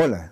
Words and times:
Hola, 0.00 0.30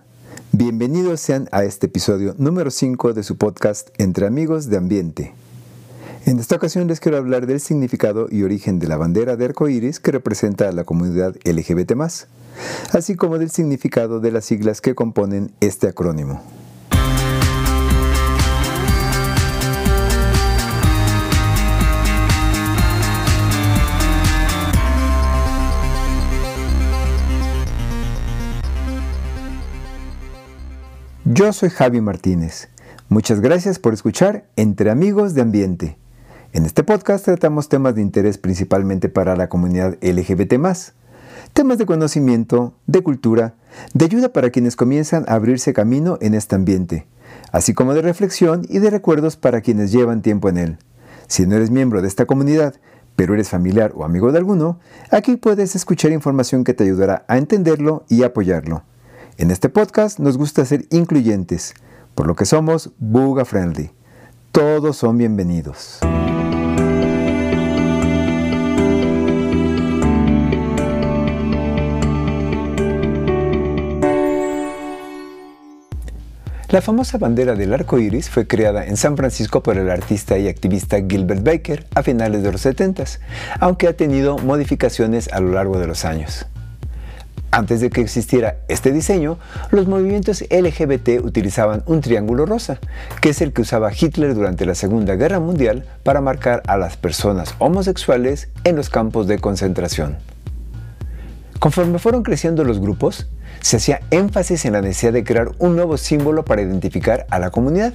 bienvenidos 0.53 1.21
sean 1.21 1.49
a 1.51 1.65
este 1.65 1.87
episodio 1.87 2.37
número 2.39 2.71
5 2.71 3.15
de 3.15 3.25
su 3.25 3.37
podcast 3.37 3.89
Entre 3.99 4.25
Amigos 4.25 4.71
de 4.71 4.77
Ambiente. 4.77 5.35
En 6.25 6.39
esta 6.39 6.55
ocasión 6.55 6.87
les 6.87 7.01
quiero 7.01 7.19
hablar 7.19 7.49
del 7.49 7.59
significado 7.59 8.29
y 8.31 8.45
origen 8.45 8.79
de 8.79 8.87
la 8.87 8.97
bandera 8.97 9.35
de 9.35 9.45
arco 9.45 9.69
iris 9.69 9.99
que 9.99 10.13
representa 10.13 10.69
a 10.69 10.73
la 10.73 10.85
comunidad 10.85 11.35
LGBT, 11.45 11.95
así 12.93 13.17
como 13.17 13.39
del 13.39 13.51
significado 13.51 14.21
de 14.21 14.31
las 14.31 14.45
siglas 14.45 14.81
que 14.81 14.95
componen 14.95 15.51
este 15.59 15.89
acrónimo. 15.89 16.41
Yo 31.37 31.53
soy 31.53 31.69
Javi 31.69 32.01
Martínez. 32.01 32.71
Muchas 33.11 33.41
gracias 33.41 33.79
por 33.79 33.93
escuchar 33.93 34.47
Entre 34.57 34.89
Amigos 34.89 35.35
de 35.35 35.43
Ambiente. 35.43 35.99
En 36.55 36.65
este 36.65 36.83
podcast 36.83 37.27
tratamos 37.27 37.69
temas 37.69 37.95
de 37.95 38.01
interés 38.01 38.39
principalmente 38.39 39.11
para 39.11 39.37
la 39.37 39.51
comunidad 39.51 39.99
LGBT, 40.01 40.55
temas 41.53 41.77
de 41.77 41.85
conocimiento, 41.85 42.73
de 42.87 43.03
cultura, 43.03 43.53
de 43.93 44.07
ayuda 44.07 44.33
para 44.33 44.49
quienes 44.49 44.77
comienzan 44.77 45.27
a 45.29 45.35
abrirse 45.35 45.75
camino 45.75 46.17
en 46.23 46.33
este 46.33 46.55
ambiente, 46.55 47.07
así 47.53 47.75
como 47.75 47.93
de 47.93 48.01
reflexión 48.01 48.63
y 48.71 48.79
de 48.79 48.89
recuerdos 48.89 49.37
para 49.37 49.61
quienes 49.61 49.93
llevan 49.93 50.23
tiempo 50.23 50.49
en 50.49 50.57
él. 50.57 50.79
Si 51.27 51.47
no 51.47 51.57
eres 51.57 51.71
miembro 51.71 52.01
de 52.01 52.09
esta 52.09 52.25
comunidad, 52.25 52.77
pero 53.15 53.35
eres 53.35 53.51
familiar 53.51 53.93
o 53.95 54.07
amigo 54.07 54.33
de 54.33 54.39
alguno, 54.39 54.81
aquí 55.11 55.37
puedes 55.37 55.77
escuchar 55.77 56.13
información 56.13 56.65
que 56.65 56.73
te 56.73 56.85
ayudará 56.85 57.27
a 57.29 57.37
entenderlo 57.37 58.07
y 58.09 58.23
apoyarlo. 58.23 58.85
En 59.39 59.51
este 59.51 59.69
podcast 59.69 60.19
nos 60.19 60.39
gusta 60.39 60.65
ser 60.65 60.87
incluyentes, 60.91 61.75
por 62.15 62.27
lo 62.27 62.35
que 62.35 62.47
somos 62.47 62.93
Buga 62.99 63.45
Friendly. 63.45 63.91
Todos 64.51 64.97
son 64.97 65.19
bienvenidos. 65.19 65.99
La 76.71 76.81
famosa 76.81 77.19
bandera 77.19 77.55
del 77.55 77.75
arco 77.75 77.99
iris 77.99 78.31
fue 78.31 78.47
creada 78.47 78.87
en 78.87 78.97
San 78.97 79.19
Francisco 79.19 79.63
por 79.63 79.77
el 79.77 79.91
artista 79.91 80.39
y 80.39 80.49
activista 80.49 80.97
Gilbert 81.07 81.45
Baker 81.45 81.87
a 81.95 82.03
finales 82.03 82.43
de 82.43 82.53
los 82.53 82.63
70, 82.63 83.05
aunque 83.61 83.87
ha 83.87 83.95
tenido 83.95 84.39
modificaciones 84.39 85.29
a 85.31 85.41
lo 85.41 85.51
largo 85.51 85.79
de 85.79 85.87
los 85.87 86.07
años. 86.07 86.47
Antes 87.57 87.81
de 87.81 87.89
que 87.89 88.03
existiera 88.03 88.59
este 88.69 88.93
diseño, 88.93 89.39
los 89.71 89.89
movimientos 89.89 90.45
LGBT 90.51 91.25
utilizaban 91.25 91.83
un 91.87 92.03
triángulo 92.03 92.45
rosa, 92.45 92.79
que 93.23 93.31
es 93.31 93.41
el 93.41 93.55
que 93.55 93.63
usaba 93.63 93.91
Hitler 93.99 94.35
durante 94.35 94.67
la 94.67 94.75
Segunda 94.75 95.15
Guerra 95.15 95.41
Mundial 95.41 95.87
para 96.03 96.21
marcar 96.21 96.63
a 96.67 96.77
las 96.77 96.99
personas 96.99 97.55
homosexuales 97.59 98.51
en 98.65 98.77
los 98.77 98.91
campos 98.91 99.27
de 99.27 99.39
concentración. 99.39 100.19
Conforme 101.59 101.99
fueron 101.99 102.25
creciendo 102.25 102.63
los 102.63 102.79
grupos, 102.79 103.27
se 103.63 103.79
hacía 103.79 104.03
énfasis 104.11 104.67
en 104.67 104.75
la 104.75 104.83
necesidad 104.83 105.15
de 105.15 105.25
crear 105.25 105.53
un 105.59 105.77
nuevo 105.77 105.97
símbolo 105.97 106.45
para 106.45 106.61
identificar 106.61 107.27
a 107.31 107.39
la 107.39 107.49
comunidad. 107.49 107.95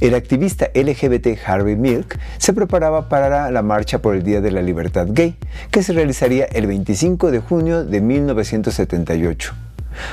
El 0.00 0.14
activista 0.14 0.70
LGBT 0.74 1.38
Harvey 1.46 1.76
Milk 1.76 2.18
se 2.38 2.52
preparaba 2.52 3.08
para 3.08 3.50
la 3.50 3.62
marcha 3.62 4.00
por 4.00 4.14
el 4.14 4.22
Día 4.22 4.40
de 4.40 4.50
la 4.50 4.62
Libertad 4.62 5.06
Gay, 5.10 5.36
que 5.70 5.82
se 5.82 5.92
realizaría 5.92 6.44
el 6.44 6.66
25 6.66 7.30
de 7.30 7.40
junio 7.40 7.84
de 7.84 8.00
1978, 8.00 9.54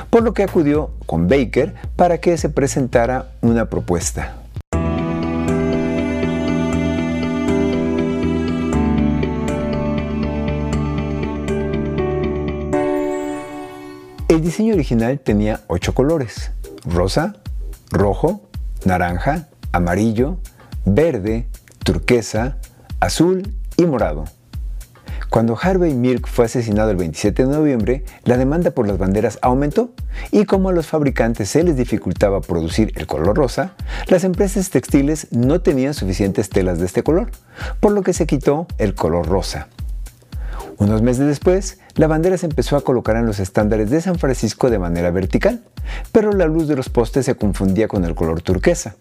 por 0.09 0.23
lo 0.23 0.33
que 0.33 0.43
acudió 0.43 0.91
con 1.05 1.27
Baker 1.27 1.75
para 1.95 2.19
que 2.19 2.37
se 2.37 2.49
presentara 2.49 3.31
una 3.41 3.69
propuesta. 3.69 4.35
El 14.27 14.41
diseño 14.41 14.73
original 14.73 15.19
tenía 15.19 15.61
ocho 15.67 15.93
colores, 15.93 16.51
rosa, 16.83 17.35
rojo, 17.91 18.41
naranja, 18.83 19.47
amarillo, 19.75 20.37
verde, 20.85 21.49
turquesa, 21.83 22.57
azul 23.01 23.53
y 23.75 23.85
morado. 23.85 24.23
Cuando 25.29 25.57
Harvey 25.61 25.93
Milk 25.93 26.27
fue 26.27 26.45
asesinado 26.45 26.91
el 26.91 26.95
27 26.95 27.45
de 27.45 27.51
noviembre, 27.51 28.05
la 28.23 28.37
demanda 28.37 28.71
por 28.71 28.87
las 28.87 28.97
banderas 28.97 29.37
aumentó 29.41 29.89
y 30.31 30.45
como 30.45 30.69
a 30.69 30.71
los 30.71 30.87
fabricantes 30.87 31.49
se 31.49 31.63
les 31.63 31.75
dificultaba 31.75 32.39
producir 32.39 32.93
el 32.95 33.05
color 33.05 33.35
rosa, 33.35 33.73
las 34.07 34.23
empresas 34.23 34.69
textiles 34.69 35.27
no 35.31 35.59
tenían 35.59 35.93
suficientes 35.93 36.47
telas 36.47 36.79
de 36.79 36.85
este 36.85 37.03
color, 37.03 37.31
por 37.81 37.91
lo 37.91 38.01
que 38.01 38.13
se 38.13 38.25
quitó 38.25 38.67
el 38.77 38.95
color 38.95 39.27
rosa. 39.27 39.67
Unos 40.77 41.01
meses 41.01 41.27
después, 41.27 41.79
la 41.95 42.07
bandera 42.07 42.37
se 42.37 42.45
empezó 42.45 42.77
a 42.77 42.81
colocar 42.81 43.17
en 43.17 43.25
los 43.25 43.39
estándares 43.39 43.89
de 43.89 43.99
San 43.99 44.19
Francisco 44.19 44.69
de 44.69 44.79
manera 44.79 45.11
vertical, 45.11 45.63
pero 46.13 46.31
la 46.31 46.45
luz 46.45 46.69
de 46.69 46.77
los 46.77 46.87
postes 46.87 47.25
se 47.25 47.35
confundía 47.35 47.89
con 47.89 48.05
el 48.05 48.15
color 48.15 48.41
turquesa. 48.41 48.95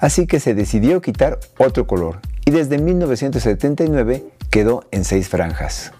Así 0.00 0.26
que 0.26 0.40
se 0.40 0.54
decidió 0.54 1.00
quitar 1.00 1.38
otro 1.58 1.86
color 1.86 2.20
y 2.44 2.50
desde 2.50 2.78
1979 2.78 4.24
quedó 4.50 4.84
en 4.90 5.04
seis 5.04 5.28
franjas. 5.28 5.92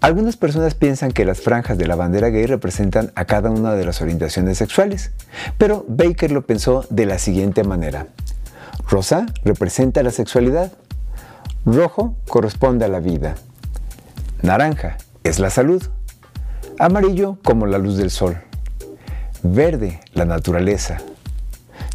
Algunas 0.00 0.38
personas 0.38 0.74
piensan 0.74 1.12
que 1.12 1.26
las 1.26 1.40
franjas 1.40 1.76
de 1.76 1.86
la 1.86 1.94
bandera 1.94 2.30
gay 2.30 2.46
representan 2.46 3.12
a 3.16 3.26
cada 3.26 3.50
una 3.50 3.74
de 3.74 3.84
las 3.84 4.00
orientaciones 4.00 4.56
sexuales, 4.56 5.12
pero 5.58 5.84
Baker 5.88 6.32
lo 6.32 6.46
pensó 6.46 6.86
de 6.88 7.04
la 7.04 7.18
siguiente 7.18 7.64
manera. 7.64 8.06
Rosa 8.88 9.26
representa 9.44 10.02
la 10.02 10.10
sexualidad, 10.10 10.72
rojo 11.66 12.16
corresponde 12.28 12.86
a 12.86 12.88
la 12.88 13.00
vida, 13.00 13.34
naranja 14.40 14.96
es 15.22 15.38
la 15.38 15.50
salud, 15.50 15.82
amarillo 16.78 17.38
como 17.44 17.66
la 17.66 17.76
luz 17.76 17.98
del 17.98 18.10
sol, 18.10 18.38
verde 19.42 20.00
la 20.14 20.24
naturaleza, 20.24 21.02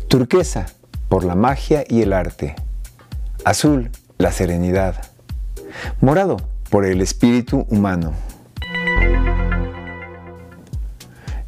Turquesa, 0.07 0.67
por 1.09 1.25
la 1.25 1.35
magia 1.35 1.83
y 1.87 2.01
el 2.01 2.13
arte. 2.13 2.55
Azul, 3.43 3.89
la 4.17 4.31
serenidad. 4.31 4.95
Morado, 5.99 6.37
por 6.69 6.85
el 6.85 7.01
espíritu 7.01 7.65
humano. 7.69 8.13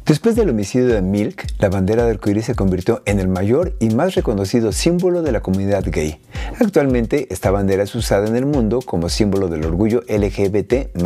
Después 0.04 0.36
del 0.36 0.50
homicidio 0.50 0.88
de 0.88 1.02
Milk, 1.02 1.46
la 1.58 1.68
bandera 1.68 2.02
del 2.04 2.14
arcoíris 2.14 2.46
se 2.46 2.54
convirtió 2.54 3.02
en 3.04 3.20
el 3.20 3.28
mayor 3.28 3.76
y 3.78 3.90
más 3.90 4.14
reconocido 4.14 4.72
símbolo 4.72 5.22
de 5.22 5.32
la 5.32 5.40
comunidad 5.40 5.84
gay. 5.86 6.20
Actualmente, 6.60 7.28
esta 7.30 7.50
bandera 7.50 7.82
es 7.82 7.94
usada 7.94 8.26
en 8.26 8.34
el 8.34 8.46
mundo 8.46 8.80
como 8.80 9.08
símbolo 9.08 9.48
del 9.48 9.66
orgullo 9.66 10.02
LGBT. 10.08 10.96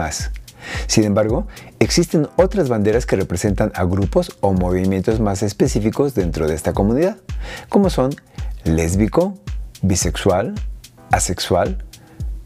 Sin 0.87 1.05
embargo, 1.05 1.47
existen 1.78 2.28
otras 2.37 2.69
banderas 2.69 3.06
que 3.06 3.17
representan 3.17 3.73
a 3.75 3.84
grupos 3.84 4.37
o 4.41 4.53
movimientos 4.53 5.21
más 5.21 5.43
específicos 5.43 6.15
dentro 6.15 6.47
de 6.47 6.55
esta 6.55 6.73
comunidad, 6.73 7.17
como 7.69 7.91
son 7.91 8.15
lésbico, 8.65 9.34
bisexual, 9.83 10.55
asexual, 11.11 11.84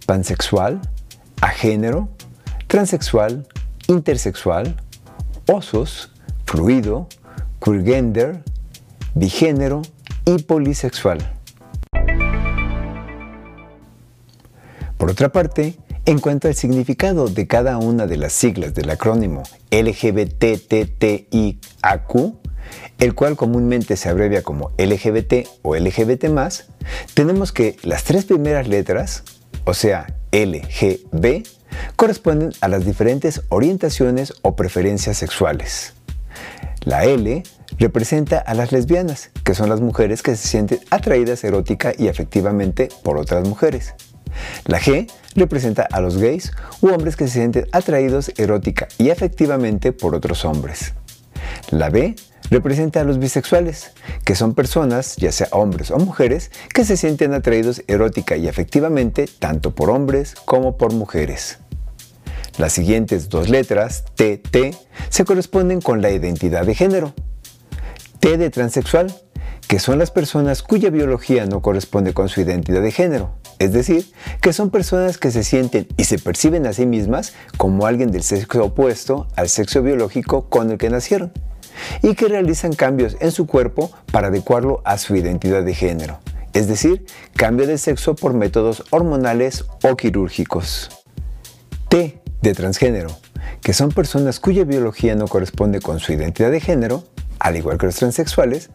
pansexual, 0.06 0.80
agénero, 1.40 2.08
transexual, 2.66 3.46
intersexual, 3.88 4.76
osos, 5.46 6.10
fluido, 6.44 7.08
queergender, 7.62 8.42
bigénero 9.14 9.82
y 10.24 10.42
polisexual. 10.42 11.18
Por 14.96 15.10
otra 15.10 15.30
parte, 15.30 15.76
en 16.06 16.20
cuanto 16.20 16.46
al 16.46 16.54
significado 16.54 17.26
de 17.26 17.48
cada 17.48 17.78
una 17.78 18.06
de 18.06 18.16
las 18.16 18.32
siglas 18.32 18.74
del 18.74 18.90
acrónimo 18.90 19.42
LGBTTIAQ, 19.72 20.76
el 22.98 23.14
cual 23.14 23.36
comúnmente 23.36 23.96
se 23.96 24.08
abrevia 24.08 24.42
como 24.42 24.70
LGBT 24.78 25.48
o 25.62 25.74
LGBT, 25.74 26.26
tenemos 27.14 27.50
que 27.50 27.76
las 27.82 28.04
tres 28.04 28.24
primeras 28.24 28.68
letras, 28.68 29.24
o 29.64 29.74
sea, 29.74 30.06
LGB, 30.30 31.42
corresponden 31.96 32.52
a 32.60 32.68
las 32.68 32.86
diferentes 32.86 33.42
orientaciones 33.48 34.32
o 34.42 34.54
preferencias 34.54 35.18
sexuales. 35.18 35.94
La 36.84 37.04
L 37.04 37.42
representa 37.80 38.38
a 38.38 38.54
las 38.54 38.70
lesbianas, 38.70 39.30
que 39.42 39.56
son 39.56 39.68
las 39.68 39.80
mujeres 39.80 40.22
que 40.22 40.36
se 40.36 40.46
sienten 40.46 40.78
atraídas 40.90 41.42
erótica 41.42 41.92
y 41.98 42.06
afectivamente 42.06 42.90
por 43.02 43.18
otras 43.18 43.46
mujeres. 43.46 43.94
La 44.64 44.80
G 44.80 45.10
representa 45.34 45.86
a 45.90 46.00
los 46.00 46.18
gays 46.18 46.52
u 46.80 46.88
hombres 46.88 47.16
que 47.16 47.26
se 47.26 47.34
sienten 47.34 47.66
atraídos 47.72 48.32
erótica 48.36 48.88
y 48.98 49.10
afectivamente 49.10 49.92
por 49.92 50.14
otros 50.14 50.44
hombres. 50.44 50.94
La 51.70 51.90
B 51.90 52.16
representa 52.50 53.00
a 53.00 53.04
los 53.04 53.18
bisexuales, 53.18 53.92
que 54.24 54.34
son 54.34 54.54
personas, 54.54 55.16
ya 55.16 55.32
sea 55.32 55.48
hombres 55.52 55.90
o 55.90 55.98
mujeres, 55.98 56.50
que 56.72 56.84
se 56.84 56.96
sienten 56.96 57.34
atraídos 57.34 57.82
erótica 57.86 58.36
y 58.36 58.48
afectivamente 58.48 59.28
tanto 59.38 59.74
por 59.74 59.90
hombres 59.90 60.34
como 60.44 60.76
por 60.76 60.92
mujeres. 60.92 61.58
Las 62.58 62.72
siguientes 62.72 63.28
dos 63.28 63.48
letras, 63.48 64.04
T, 64.14 64.38
T, 64.38 64.74
se 65.10 65.24
corresponden 65.24 65.80
con 65.80 66.00
la 66.00 66.10
identidad 66.10 66.64
de 66.64 66.74
género. 66.74 67.14
T 68.20 68.38
de 68.38 68.48
transexual, 68.50 69.14
que 69.68 69.78
son 69.78 69.98
las 69.98 70.10
personas 70.10 70.62
cuya 70.62 70.90
biología 70.90 71.44
no 71.44 71.60
corresponde 71.60 72.14
con 72.14 72.28
su 72.28 72.40
identidad 72.40 72.80
de 72.80 72.92
género, 72.92 73.34
es 73.58 73.72
decir, 73.72 74.10
que 74.40 74.52
son 74.52 74.70
personas 74.70 75.18
que 75.18 75.30
se 75.30 75.44
sienten 75.44 75.86
y 75.96 76.04
se 76.04 76.18
perciben 76.18 76.66
a 76.66 76.72
sí 76.72 76.86
mismas 76.86 77.32
como 77.56 77.86
alguien 77.86 78.10
del 78.10 78.22
sexo 78.22 78.64
opuesto 78.64 79.28
al 79.36 79.48
sexo 79.48 79.82
biológico 79.82 80.48
con 80.48 80.70
el 80.70 80.78
que 80.78 80.90
nacieron, 80.90 81.32
y 82.02 82.14
que 82.14 82.28
realizan 82.28 82.72
cambios 82.72 83.16
en 83.20 83.32
su 83.32 83.46
cuerpo 83.46 83.90
para 84.12 84.28
adecuarlo 84.28 84.82
a 84.84 84.98
su 84.98 85.16
identidad 85.16 85.62
de 85.62 85.74
género, 85.74 86.18
es 86.52 86.68
decir, 86.68 87.04
cambio 87.34 87.66
de 87.66 87.78
sexo 87.78 88.14
por 88.14 88.34
métodos 88.34 88.84
hormonales 88.90 89.64
o 89.82 89.96
quirúrgicos. 89.96 90.90
T 91.88 92.20
de 92.42 92.54
transgénero, 92.54 93.10
que 93.62 93.72
son 93.72 93.90
personas 93.90 94.40
cuya 94.40 94.64
biología 94.64 95.14
no 95.14 95.28
corresponde 95.28 95.80
con 95.80 96.00
su 96.00 96.12
identidad 96.12 96.50
de 96.50 96.60
género, 96.60 97.04
al 97.38 97.56
igual 97.56 97.78
que 97.78 97.86
los 97.86 97.96
transexuales, 97.96 98.70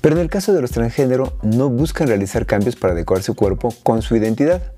pero 0.00 0.16
en 0.16 0.22
el 0.22 0.30
caso 0.30 0.52
de 0.52 0.60
los 0.60 0.70
transgénero 0.70 1.36
no 1.42 1.68
buscan 1.68 2.08
realizar 2.08 2.46
cambios 2.46 2.76
para 2.76 2.92
adecuar 2.92 3.22
su 3.22 3.34
cuerpo 3.34 3.74
con 3.82 4.02
su 4.02 4.16
identidad. 4.16 4.72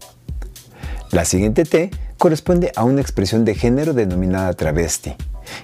La 1.10 1.24
siguiente 1.24 1.64
T 1.64 1.90
corresponde 2.18 2.72
a 2.76 2.84
una 2.84 3.00
expresión 3.00 3.44
de 3.44 3.54
género 3.54 3.94
denominada 3.94 4.52
travesti, 4.52 5.14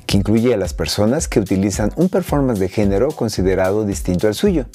que 0.07 0.17
incluye 0.17 0.55
a 0.55 0.57
las 0.57 0.73
personas 0.73 1.29
que 1.29 1.41
utilizan 1.41 1.93
un 1.97 2.09
performance 2.09 2.61
de 2.61 2.69
género 2.69 3.09
considerado 3.09 3.85
distinto 3.85 4.29
al 4.29 4.35
suyo, 4.35 4.67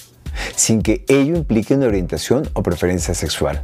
sin 0.56 0.82
que 0.82 1.06
ello 1.08 1.36
implique 1.36 1.74
una 1.74 1.88
orientación 1.88 2.50
o 2.54 2.62
preferencia 2.62 3.14
sexual, 3.14 3.64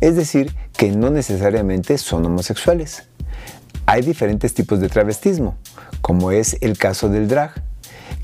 es 0.00 0.14
decir, 0.14 0.54
que 0.76 0.92
no 0.92 1.10
necesariamente 1.10 1.98
son 1.98 2.24
homosexuales. 2.26 3.04
Hay 3.86 4.02
diferentes 4.02 4.54
tipos 4.54 4.80
de 4.80 4.88
travestismo, 4.88 5.56
como 6.00 6.30
es 6.30 6.56
el 6.60 6.78
caso 6.78 7.08
del 7.08 7.28
drag, 7.28 7.62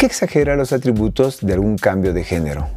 que 0.00 0.06
exagera 0.06 0.56
los 0.56 0.72
atributos 0.72 1.40
de 1.42 1.52
algún 1.52 1.76
cambio 1.76 2.14
de 2.14 2.24
género. 2.24 2.68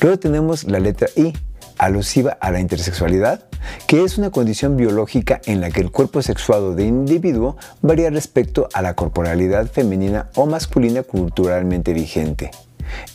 Luego 0.00 0.18
tenemos 0.18 0.64
la 0.64 0.80
letra 0.80 1.06
I, 1.14 1.32
alusiva 1.78 2.36
a 2.40 2.50
la 2.50 2.58
intersexualidad, 2.58 3.44
que 3.86 4.02
es 4.02 4.18
una 4.18 4.30
condición 4.30 4.76
biológica 4.76 5.40
en 5.46 5.60
la 5.60 5.70
que 5.70 5.80
el 5.80 5.92
cuerpo 5.92 6.20
sexuado 6.20 6.74
de 6.74 6.86
individuo 6.86 7.56
varía 7.82 8.10
respecto 8.10 8.68
a 8.72 8.82
la 8.82 8.94
corporalidad 8.94 9.70
femenina 9.70 10.28
o 10.34 10.46
masculina 10.46 11.04
culturalmente 11.04 11.92
vigente. 11.92 12.50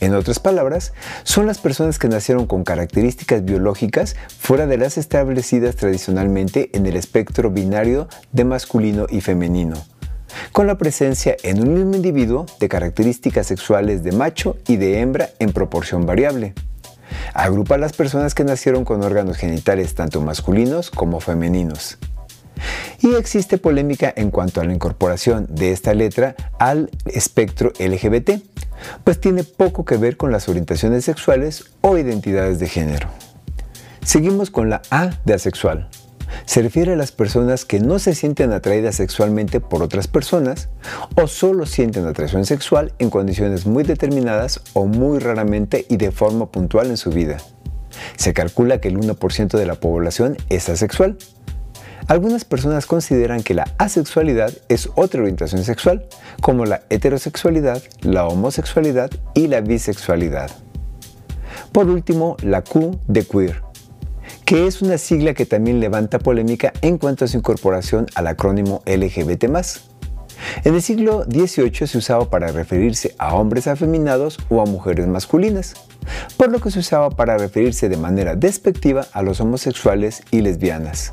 En 0.00 0.14
otras 0.14 0.38
palabras, 0.38 0.94
son 1.24 1.46
las 1.46 1.58
personas 1.58 1.98
que 1.98 2.08
nacieron 2.08 2.46
con 2.46 2.64
características 2.64 3.44
biológicas 3.44 4.16
fuera 4.38 4.66
de 4.66 4.78
las 4.78 4.96
establecidas 4.96 5.76
tradicionalmente 5.76 6.70
en 6.72 6.86
el 6.86 6.96
espectro 6.96 7.50
binario 7.50 8.08
de 8.32 8.44
masculino 8.44 9.04
y 9.10 9.20
femenino 9.20 9.76
con 10.52 10.66
la 10.66 10.78
presencia 10.78 11.36
en 11.42 11.60
un 11.60 11.74
mismo 11.74 11.94
individuo 11.94 12.46
de 12.60 12.68
características 12.68 13.46
sexuales 13.46 14.02
de 14.02 14.12
macho 14.12 14.56
y 14.66 14.76
de 14.76 15.00
hembra 15.00 15.30
en 15.38 15.52
proporción 15.52 16.06
variable. 16.06 16.54
Agrupa 17.34 17.76
a 17.76 17.78
las 17.78 17.92
personas 17.92 18.34
que 18.34 18.44
nacieron 18.44 18.84
con 18.84 19.02
órganos 19.02 19.36
genitales 19.36 19.94
tanto 19.94 20.20
masculinos 20.20 20.90
como 20.90 21.20
femeninos. 21.20 21.98
Y 23.00 23.14
existe 23.14 23.58
polémica 23.58 24.12
en 24.16 24.30
cuanto 24.30 24.60
a 24.60 24.64
la 24.64 24.74
incorporación 24.74 25.46
de 25.48 25.72
esta 25.72 25.94
letra 25.94 26.34
al 26.58 26.90
espectro 27.06 27.72
LGBT, 27.78 28.42
pues 29.04 29.20
tiene 29.20 29.44
poco 29.44 29.84
que 29.84 29.96
ver 29.96 30.16
con 30.16 30.32
las 30.32 30.48
orientaciones 30.48 31.04
sexuales 31.04 31.64
o 31.80 31.96
identidades 31.96 32.58
de 32.58 32.68
género. 32.68 33.08
Seguimos 34.04 34.50
con 34.50 34.70
la 34.70 34.82
A 34.90 35.10
de 35.24 35.34
asexual 35.34 35.88
se 36.44 36.62
refiere 36.62 36.92
a 36.92 36.96
las 36.96 37.12
personas 37.12 37.64
que 37.64 37.80
no 37.80 37.98
se 37.98 38.14
sienten 38.14 38.52
atraídas 38.52 38.96
sexualmente 38.96 39.60
por 39.60 39.82
otras 39.82 40.08
personas 40.08 40.68
o 41.16 41.26
solo 41.26 41.66
sienten 41.66 42.06
atracción 42.06 42.44
sexual 42.44 42.92
en 42.98 43.10
condiciones 43.10 43.66
muy 43.66 43.84
determinadas 43.84 44.60
o 44.72 44.86
muy 44.86 45.18
raramente 45.18 45.86
y 45.88 45.96
de 45.96 46.10
forma 46.10 46.46
puntual 46.46 46.88
en 46.88 46.96
su 46.96 47.10
vida. 47.10 47.38
Se 48.16 48.32
calcula 48.32 48.80
que 48.80 48.88
el 48.88 48.98
1% 48.98 49.58
de 49.58 49.66
la 49.66 49.74
población 49.74 50.36
es 50.48 50.68
asexual. 50.68 51.16
Algunas 52.06 52.44
personas 52.44 52.86
consideran 52.86 53.42
que 53.42 53.54
la 53.54 53.74
asexualidad 53.76 54.52
es 54.68 54.88
otra 54.94 55.20
orientación 55.20 55.64
sexual, 55.64 56.06
como 56.40 56.64
la 56.64 56.82
heterosexualidad, 56.88 57.82
la 58.00 58.26
homosexualidad 58.26 59.10
y 59.34 59.48
la 59.48 59.60
bisexualidad. 59.60 60.50
Por 61.72 61.88
último, 61.88 62.36
la 62.42 62.62
Q 62.62 62.98
de 63.08 63.24
queer 63.24 63.67
que 64.48 64.66
es 64.66 64.80
una 64.80 64.96
sigla 64.96 65.34
que 65.34 65.44
también 65.44 65.78
levanta 65.78 66.18
polémica 66.18 66.72
en 66.80 66.96
cuanto 66.96 67.26
a 67.26 67.28
su 67.28 67.36
incorporación 67.36 68.06
al 68.14 68.28
acrónimo 68.28 68.80
LGBT. 68.86 69.44
En 70.64 70.74
el 70.74 70.80
siglo 70.80 71.24
XVIII 71.24 71.86
se 71.86 71.98
usaba 71.98 72.30
para 72.30 72.50
referirse 72.50 73.14
a 73.18 73.34
hombres 73.34 73.66
afeminados 73.66 74.38
o 74.48 74.62
a 74.62 74.64
mujeres 74.64 75.06
masculinas, 75.06 75.74
por 76.38 76.50
lo 76.50 76.60
que 76.60 76.70
se 76.70 76.78
usaba 76.78 77.10
para 77.10 77.36
referirse 77.36 77.90
de 77.90 77.98
manera 77.98 78.36
despectiva 78.36 79.06
a 79.12 79.20
los 79.20 79.38
homosexuales 79.42 80.22
y 80.30 80.40
lesbianas. 80.40 81.12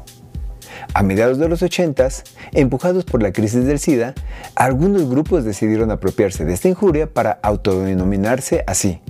A 0.94 1.04
mediados 1.04 1.38
de 1.38 1.50
los 1.50 1.62
80, 1.62 2.08
empujados 2.54 3.04
por 3.04 3.22
la 3.22 3.34
crisis 3.34 3.66
del 3.66 3.80
SIDA, 3.80 4.14
algunos 4.56 5.10
grupos 5.10 5.44
decidieron 5.44 5.92
apropiarse 5.92 6.46
de 6.46 6.54
esta 6.54 6.70
injuria 6.70 7.08
para 7.08 7.38
autodenominarse 7.44 8.64
así, 8.66 9.02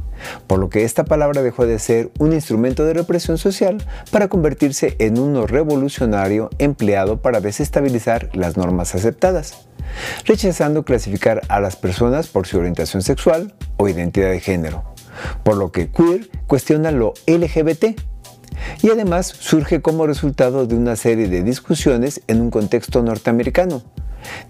por 0.48 0.60
lo 0.60 0.70
que 0.70 0.84
esta 0.84 1.06
palabra 1.06 1.42
dejó 1.42 1.66
de 1.66 1.80
ser 1.80 2.12
un 2.20 2.34
instrumento 2.34 2.86
de 2.86 2.94
represión 2.94 3.38
social 3.38 3.78
para 4.12 4.28
convertirse 4.28 4.96
en 5.00 5.20
uno 5.20 5.48
revolucionario 5.48 6.50
empleado 6.58 7.22
para 7.22 7.42
desestabilizar 7.42 8.30
las 8.34 8.58
normas 8.58 8.96
aceptadas, 8.96 9.68
rechazando 10.26 10.84
clasificar 10.84 11.42
a 11.50 11.60
las 11.60 11.76
personas 11.76 12.28
por 12.28 12.48
su 12.48 12.58
orientación 12.58 13.02
sexual 13.02 13.54
o 13.78 13.88
identidad 13.88 14.30
de 14.30 14.40
género, 14.40 14.84
por 15.44 15.58
lo 15.58 15.72
que 15.72 15.90
queer 15.90 16.30
cuestiona 16.48 16.92
lo 16.92 17.14
LGBT 17.28 18.00
y 18.82 18.90
además 18.90 19.28
surge 19.28 19.82
como 19.82 20.08
resultado 20.08 20.66
de 20.66 20.76
una 20.76 20.96
serie 20.96 21.28
de 21.28 21.44
discusiones 21.44 22.22
en 22.28 22.42
un 22.42 22.52
contexto 22.52 23.02
norteamericano, 23.02 23.84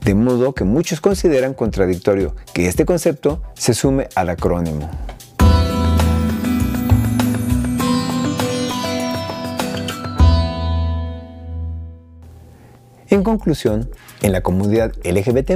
de 0.03 0.15
modo 0.15 0.53
que 0.53 0.63
muchos 0.63 1.01
consideran 1.01 1.53
contradictorio 1.53 2.35
que 2.53 2.67
este 2.67 2.85
concepto 2.85 3.41
se 3.55 3.73
sume 3.73 4.07
al 4.15 4.29
acrónimo. 4.29 4.89
Conclusión, 13.35 13.89
en 14.21 14.31
la 14.31 14.41
comunidad 14.41 14.93
LGBT, 15.03 15.51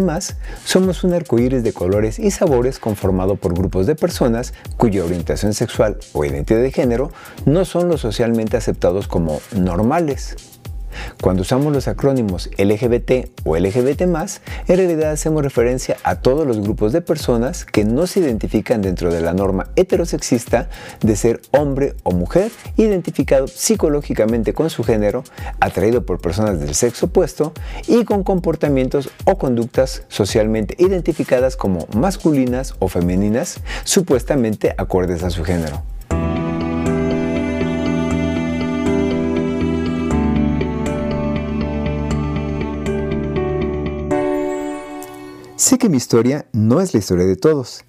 somos 0.66 1.06
un 1.06 1.14
arcoíris 1.14 1.64
de 1.64 1.72
colores 1.72 2.20
y 2.20 2.30
sabores 2.30 2.78
conformado 2.78 3.38
por 3.38 3.54
grupos 3.54 3.88
de 3.88 3.96
personas 3.96 4.54
cuya 4.76 5.06
orientación 5.06 5.54
sexual 5.54 5.98
o 6.12 6.26
identidad 6.26 6.62
de 6.62 6.72
género 6.72 7.12
no 7.46 7.64
son 7.64 7.88
los 7.88 8.02
socialmente 8.02 8.58
aceptados 8.58 9.08
como 9.08 9.40
normales. 9.56 10.59
Cuando 11.22 11.42
usamos 11.42 11.74
los 11.74 11.88
acrónimos 11.88 12.50
LGBT 12.58 13.30
o 13.46 13.58
LGBT, 13.58 14.02
en 14.02 14.78
realidad 14.78 15.12
hacemos 15.12 15.44
referencia 15.44 15.98
a 16.04 16.22
todos 16.22 16.48
los 16.48 16.60
grupos 16.60 16.94
de 16.94 17.02
personas 17.02 17.66
que 17.66 17.86
no 17.86 18.08
se 18.08 18.20
identifican 18.20 18.82
dentro 18.82 19.12
de 19.12 19.22
la 19.22 19.34
norma 19.34 19.68
heterosexista 19.76 20.70
de 21.02 21.16
ser 21.16 21.42
hombre 21.52 21.96
o 22.04 22.12
mujer, 22.12 22.52
identificado 22.78 23.48
psicológicamente 23.48 24.54
con 24.54 24.70
su 24.70 24.84
género, 24.84 25.24
atraído 25.60 26.06
por 26.06 26.20
personas 26.20 26.60
del 26.60 26.76
sexo 26.76 27.08
opuesto 27.08 27.54
y 27.88 28.06
con 28.06 28.24
comportamientos 28.24 29.10
o 29.26 29.38
conductas 29.38 30.04
socialmente 30.08 30.76
identificadas 30.78 31.56
como 31.56 31.88
masculinas 31.94 32.76
o 32.80 32.88
femeninas, 32.88 33.60
supuestamente 33.84 34.74
acordes 34.78 35.24
a 35.24 35.30
su 35.30 35.44
género. 35.44 35.84
Sé 45.60 45.78
que 45.78 45.90
mi 45.90 45.98
historia 45.98 46.46
no 46.54 46.80
es 46.80 46.94
la 46.94 47.00
historia 47.00 47.26
de 47.26 47.36
todos, 47.36 47.84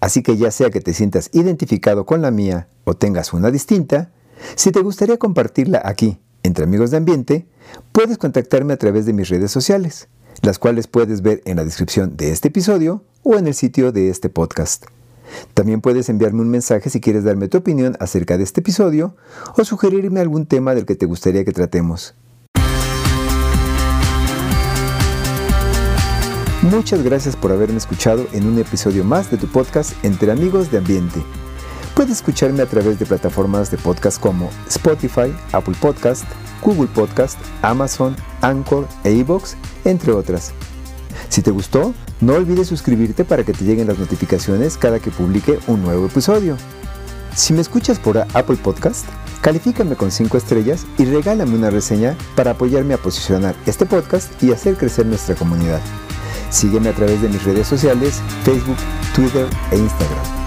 así 0.00 0.22
que 0.22 0.38
ya 0.38 0.50
sea 0.50 0.70
que 0.70 0.80
te 0.80 0.94
sientas 0.94 1.28
identificado 1.34 2.06
con 2.06 2.22
la 2.22 2.30
mía 2.30 2.68
o 2.84 2.94
tengas 2.94 3.34
una 3.34 3.50
distinta, 3.50 4.10
si 4.54 4.72
te 4.72 4.80
gustaría 4.80 5.18
compartirla 5.18 5.82
aquí, 5.84 6.18
entre 6.42 6.64
amigos 6.64 6.90
de 6.90 6.96
ambiente, 6.96 7.46
puedes 7.92 8.16
contactarme 8.16 8.72
a 8.72 8.78
través 8.78 9.04
de 9.04 9.12
mis 9.12 9.28
redes 9.28 9.50
sociales, 9.50 10.08
las 10.40 10.58
cuales 10.58 10.86
puedes 10.86 11.20
ver 11.20 11.42
en 11.44 11.58
la 11.58 11.66
descripción 11.66 12.16
de 12.16 12.32
este 12.32 12.48
episodio 12.48 13.04
o 13.24 13.36
en 13.36 13.46
el 13.46 13.52
sitio 13.52 13.92
de 13.92 14.08
este 14.08 14.30
podcast. 14.30 14.86
También 15.52 15.82
puedes 15.82 16.08
enviarme 16.08 16.40
un 16.40 16.48
mensaje 16.48 16.88
si 16.88 17.02
quieres 17.02 17.24
darme 17.24 17.48
tu 17.48 17.58
opinión 17.58 17.94
acerca 18.00 18.38
de 18.38 18.44
este 18.44 18.60
episodio 18.60 19.16
o 19.58 19.64
sugerirme 19.66 20.20
algún 20.20 20.46
tema 20.46 20.74
del 20.74 20.86
que 20.86 20.96
te 20.96 21.04
gustaría 21.04 21.44
que 21.44 21.52
tratemos. 21.52 22.14
Muchas 26.62 27.02
gracias 27.02 27.34
por 27.34 27.50
haberme 27.50 27.78
escuchado 27.78 28.24
en 28.32 28.46
un 28.46 28.56
episodio 28.56 29.02
más 29.02 29.28
de 29.32 29.36
tu 29.36 29.48
podcast 29.48 29.92
Entre 30.04 30.30
Amigos 30.30 30.70
de 30.70 30.78
Ambiente. 30.78 31.20
Puedes 31.96 32.12
escucharme 32.12 32.62
a 32.62 32.66
través 32.66 33.00
de 33.00 33.04
plataformas 33.04 33.72
de 33.72 33.78
podcast 33.78 34.20
como 34.20 34.48
Spotify, 34.68 35.34
Apple 35.50 35.74
Podcast, 35.80 36.24
Google 36.62 36.86
Podcast, 36.86 37.36
Amazon, 37.62 38.14
Anchor 38.42 38.86
e 39.02 39.10
iVoox, 39.10 39.56
entre 39.84 40.12
otras. 40.12 40.52
Si 41.30 41.42
te 41.42 41.50
gustó, 41.50 41.94
no 42.20 42.34
olvides 42.34 42.68
suscribirte 42.68 43.24
para 43.24 43.42
que 43.42 43.52
te 43.52 43.64
lleguen 43.64 43.88
las 43.88 43.98
notificaciones 43.98 44.76
cada 44.78 45.00
que 45.00 45.10
publique 45.10 45.58
un 45.66 45.82
nuevo 45.82 46.06
episodio. 46.06 46.56
Si 47.34 47.52
me 47.52 47.60
escuchas 47.60 47.98
por 47.98 48.18
Apple 48.18 48.56
Podcast, 48.62 49.04
califícame 49.40 49.96
con 49.96 50.12
5 50.12 50.36
estrellas 50.36 50.86
y 50.96 51.06
regálame 51.06 51.56
una 51.56 51.70
reseña 51.70 52.16
para 52.36 52.52
apoyarme 52.52 52.94
a 52.94 52.98
posicionar 52.98 53.56
este 53.66 53.84
podcast 53.84 54.40
y 54.40 54.52
hacer 54.52 54.76
crecer 54.76 55.06
nuestra 55.06 55.34
comunidad. 55.34 55.80
Sígueme 56.52 56.90
a 56.90 56.92
través 56.92 57.20
de 57.22 57.28
mis 57.28 57.42
redes 57.42 57.66
sociales, 57.66 58.22
Facebook, 58.44 58.76
Twitter 59.14 59.46
e 59.72 59.78
Instagram. 59.78 60.41